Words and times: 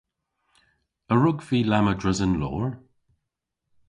A 1.13 1.15
wrug 1.17 1.39
vy 1.47 1.59
lamma 1.65 1.93
dres 2.01 2.19
an 2.25 2.33
loor? 2.41 2.67